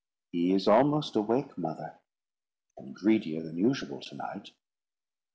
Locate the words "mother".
1.59-1.99